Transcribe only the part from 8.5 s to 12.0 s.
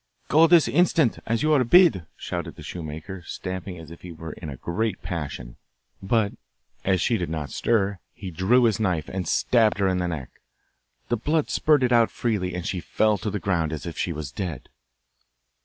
his knife, and stabbed her in the neck. The blood spurted